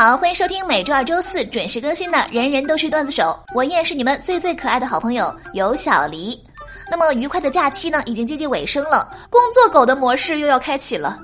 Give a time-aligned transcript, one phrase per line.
[0.00, 6.42] 好，欢迎收听每周二、周四准时更新的《人人都是段子手》，我依然是你们最最可爱的好朋友有小黎。
[6.90, 11.20] 那么愉快的假期呢，已经接近尾声了，工作狗的模式又要开启了。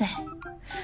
[0.00, 0.10] 哎，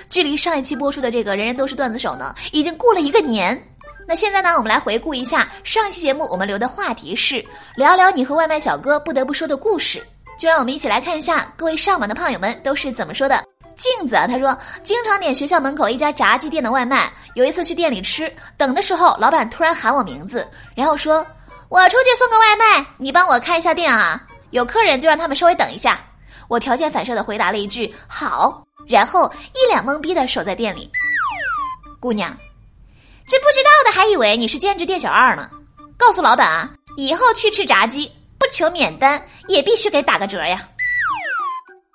[0.09, 3.61] 距离上一期播出的这个《人人都是段子手》呢，已经过了一个年。
[4.07, 10.01] 那现在呢，我们来回顾一下上期节目我们留的话题是聊聊你和外卖小哥不得不说的故事，
[10.39, 13.43] 就让我们一起来看一下各位上榜的胖友们都是怎么说的。
[13.83, 17.13] 镜子啊，他说经常点学校门口一家炸鸡店的外卖。
[17.35, 20.47] 有一次去店里吃，等的时候，老板突然喊我名字，
[20.77, 21.27] 然后说
[21.69, 24.23] ：“我出去送个外卖，你帮我开一下店啊。
[24.51, 25.99] 有客人就让他们稍微等一下。”
[26.47, 30.89] 我条件反射的回答了一句“好”，然后一脸懵逼的守在店里。
[31.99, 32.31] 姑娘，
[33.27, 35.51] 这不知道的还以为你是兼职店小二呢。
[35.97, 40.69] 告诉老板啊，以后去吃炸鸡不求免单，也必须给打个折呀。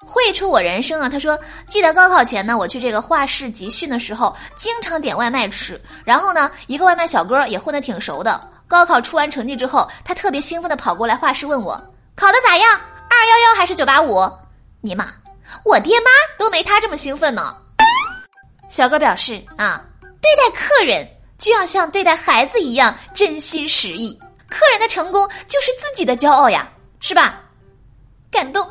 [0.07, 1.09] 绘出我人生啊！
[1.09, 5.79] 他说，记得高考前呢，我去这个画室集训的时候，经常点外卖吃。
[6.05, 8.41] 然后呢，一个外卖小哥也混得挺熟的。
[8.69, 11.73] 高考出完成绩之后，他特别兴奋的跑过来画室问我
[12.15, 12.71] 考的咋样？
[13.09, 14.21] 二幺幺还是九八五？
[14.79, 15.13] 尼玛，
[15.65, 16.05] 我爹妈
[16.37, 17.53] 都没他这么兴奋呢。
[18.69, 19.83] 小哥表示啊，
[20.21, 21.05] 对待客人
[21.37, 24.17] 就要像对待孩子一样真心实意，
[24.49, 26.69] 客人的成功就是自己的骄傲呀，
[27.01, 27.41] 是吧？
[28.31, 28.65] 感动。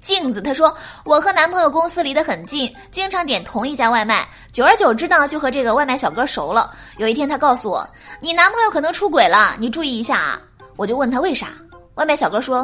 [0.00, 0.74] 镜子他说
[1.04, 4.28] ：“我和男朋友公司离得很近，经常点同一家外卖。
[4.52, 6.70] 久而久之呢，就和这个外卖小哥熟了。
[6.98, 7.88] 有一天，他告诉我
[8.20, 10.40] ：‘你男朋友可能出轨了，你注意一下啊。’
[10.76, 11.48] 我就问他为啥。
[11.94, 12.60] 外卖小哥说：‘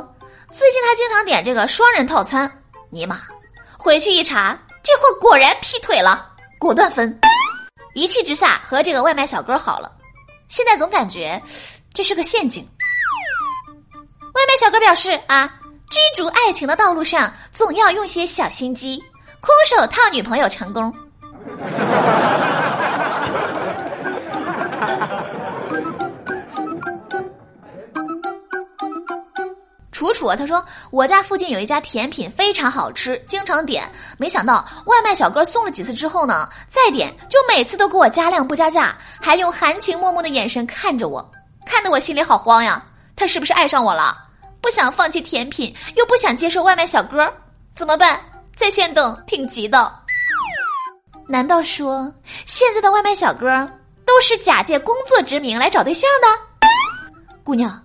[0.52, 2.50] 最近他经常点这个双人套餐。’
[2.90, 3.20] 尼玛，
[3.78, 7.18] 回去一查，这货果然劈腿了，果断分。
[7.94, 9.90] 一气之下和这个外卖小哥好了。
[10.48, 11.40] 现在总感觉
[11.94, 12.66] 这是个陷阱。
[14.50, 15.48] 外卖小哥表示啊。”
[15.90, 19.02] 追逐爱情的道路上，总要用些小心机，
[19.40, 20.92] 空手套女朋友成功。
[29.90, 33.90] 楚楚，他说我家附近有一家甜品非常好吃，经常点。
[34.16, 41.32] 没想到外卖小哥送了几次之后呢，再点就每次都给我加量不加价，还用含情脉脉的眼神看着我，
[41.66, 42.80] 看得我心里好慌呀。
[43.16, 44.16] 他是不是爱上我了？
[44.60, 47.32] 不想放弃甜品，又不想接受外卖小哥，
[47.74, 48.20] 怎么办？
[48.56, 49.92] 在线等，挺急的。
[51.26, 52.12] 难道说
[52.44, 53.48] 现在的外卖小哥
[54.04, 56.68] 都是假借工作之名来找对象的？
[57.42, 57.82] 姑娘，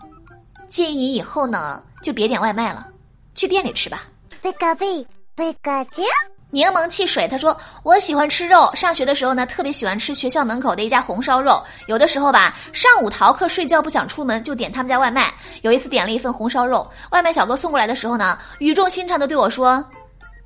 [0.67, 2.87] 建议你以后呢就别点外卖了，
[3.35, 4.03] 去店里吃吧。
[4.41, 5.05] 贝卡贝
[5.35, 6.05] 贝卡酱。
[6.55, 11.61] 柠檬汽水，他说我喜欢吃肉，上学的时候呢，特别喜欢吃学校门口的一家红烧肉。
[11.87, 15.33] 有的时候吧，上午逃课睡觉不想出门，就点他们家外卖。
[15.63, 19.83] 有一次点了一份红烧肉，外卖小哥送过来的时候呢，语重心长的对我说：“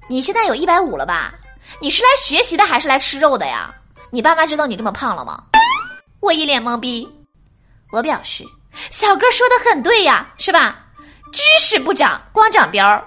[0.10, 1.32] 你现在有一百五了吧？
[1.80, 3.72] 你是来学习的还是来吃肉的呀？
[4.10, 5.44] 你爸妈知道你这么胖了吗？”
[6.22, 7.08] 我一脸懵逼。
[7.92, 8.44] 我表示，
[8.90, 10.76] 小哥说的很对呀，是吧？
[11.32, 13.00] 知识不长，光长膘。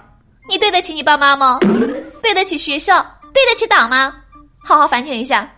[0.47, 1.59] 你对得起你爸妈吗？
[2.21, 4.13] 对得起学校，对得起党吗？
[4.63, 5.49] 好好反省一下。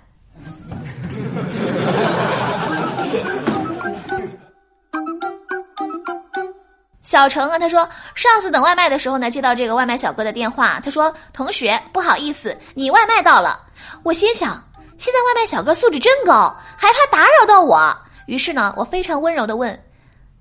[7.01, 13.59] 小程啊，他说上次等外卖的时候呢，接到这个外卖小哥的电话，他说：“同学，不好意思，你外卖到了。”
[14.03, 14.61] 我心想，
[14.97, 17.95] 现在外卖小哥素质真高，还怕打扰到我。
[18.27, 19.79] 于是呢，我非常温柔的问：“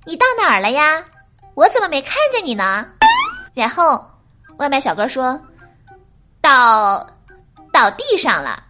[0.05, 1.03] 你到哪儿了呀？
[1.55, 2.87] 我怎么没看见你呢？”
[3.55, 4.05] 然后
[4.59, 5.41] 外卖小哥说。
[6.41, 7.07] 倒
[7.73, 8.63] 倒地上了，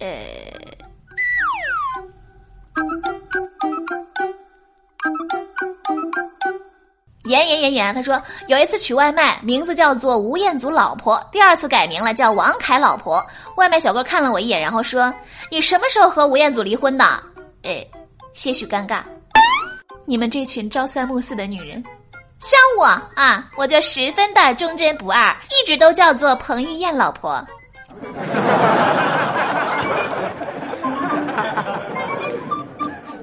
[0.00, 0.08] 呃，
[7.24, 13.22] 严严严严，他说有一次取外卖，名字叫做吴彦祖老婆，第二次改名了，叫王凯老婆。
[13.58, 15.12] 外卖小哥看了我一眼，然后说
[15.52, 17.04] ：“你什么时候和吴彦祖离婚的？”
[17.64, 17.86] 哎，
[18.32, 19.02] 些许尴尬。
[20.06, 21.84] 你们这群朝三暮四的女人。
[22.38, 22.84] 像我
[23.14, 27.44] 啊，我就十分的忠贞不二，一直都叫做彭于晏老婆。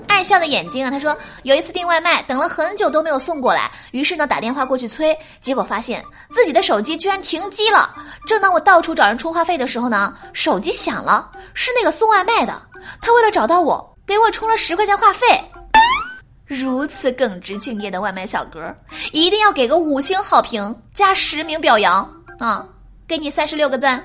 [0.07, 7.93] 爱笑的眼睛啊，他说有一次订外卖，等了很久都没有送过来，于是呢打电话过去催，结果发现自己的手机居然停机了。
[8.25, 12.61] 正当我到处找人充话费的时候呢，手机响了，是那个送外卖的，
[13.01, 15.27] 他为了找到我，给我充了十块钱话费。
[16.53, 18.75] 如此耿直敬业的外卖小哥，
[19.11, 22.07] 一定要给个五星好评加实名表扬
[22.39, 22.65] 啊！
[23.07, 24.01] 给你三十六个赞。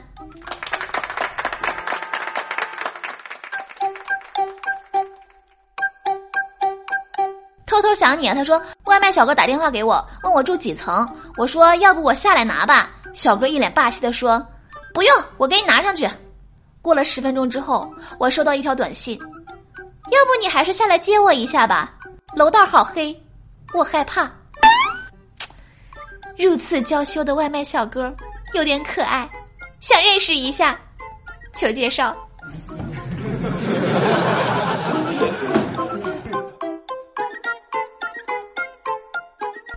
[7.67, 12.91] 偷偷想你啊，他说外卖小哥打电话给我，问我住几层，我说要不我下来拿吧。
[13.15, 14.45] 小哥一脸霸气的说
[14.93, 16.09] ：“不用，我给你拿上去。”
[16.83, 19.19] 过了十分钟之后，我收到一条短信
[20.11, 21.93] ：“要不你还是下来接我一下吧，
[22.39, 23.21] 楼道好黑，
[23.75, 24.31] 我害怕。”
[26.39, 28.15] 如此娇羞的外卖小哥
[28.55, 29.29] 有点可爱，
[29.81, 30.79] 想认识一下，
[31.53, 32.17] 求介绍。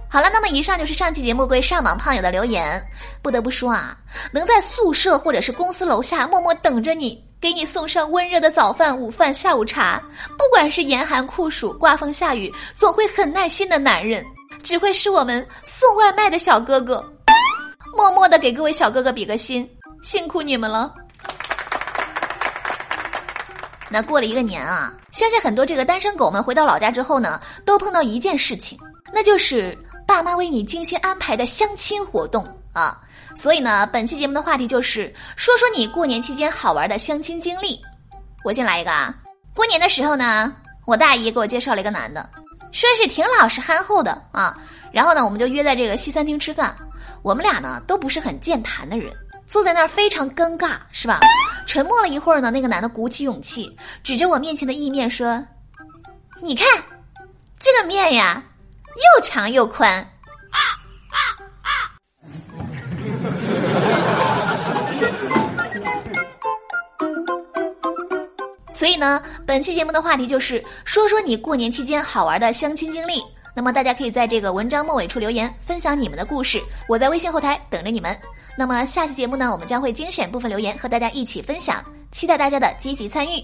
[0.08, 2.80] 好了，那么以上就是上期节目各位上网胖友的留言。
[3.24, 3.98] 不得不说啊，
[4.32, 10.00] 能在宿舍或者是公司楼下默默等着你，给你送上温热的早饭、午饭、下午茶，
[10.38, 14.24] 不管是严寒酷暑、刮风下雨，总会很耐心的男人，
[14.62, 17.04] 只会是我们送外卖的小哥哥。
[17.98, 19.68] 默默的给各位小哥哥比个心，
[20.04, 20.94] 辛苦你们了。
[23.90, 28.78] 那过了一个年啊，相信很多这个单身狗们回到老家之后呢，都碰到一件事情，
[29.12, 29.76] 那就是。
[30.08, 33.00] 爸妈为你精心安排的相亲活动啊，
[33.36, 37.80] 所以呢，本期节目的话题就是说说你过年期间好玩的相亲经历。
[38.44, 39.14] 我先来一个啊，
[39.54, 42.30] 过年的时候呢，我大姨给我介绍了一个男的，
[42.72, 44.58] 说是挺老实憨厚的啊，
[44.92, 46.76] 然后呢，我们就约在这个西餐厅吃饭。
[47.22, 49.14] 我们俩呢都不是很健谈的人，
[49.46, 51.20] 坐在那儿非常尴尬，是吧？
[51.68, 55.46] 沉默了一会儿呢，那个男的鼓起勇气，指着我面前的意面说
[56.42, 56.66] ：“你看，
[57.60, 58.42] 这个面呀。”
[58.92, 60.06] 又长又宽，
[69.02, 73.24] 那，本期节目的话题就是说说你过年期间好玩的相亲经历。
[73.56, 78.16] 那么大家可以在这个文章末尾处留言，分享你们的故事，我在微信后台等着你们。
[78.56, 83.44] 那么下期节目呢，我们将会精选部分留言和大家一起分享，期待大家的积极参与。